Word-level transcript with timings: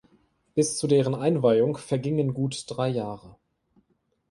Bis 0.55 0.79
zu 0.79 0.87
deren 0.87 1.13
Einweihung 1.13 1.77
vergingen 1.77 2.33
gut 2.33 2.65
drei 2.67 2.87
Jahre. 2.89 3.35